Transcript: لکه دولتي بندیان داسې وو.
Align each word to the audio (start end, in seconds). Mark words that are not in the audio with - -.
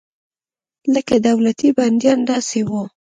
لکه 0.93 1.15
دولتي 1.27 1.69
بندیان 1.77 2.19
داسې 2.29 2.59
وو. 2.69 2.83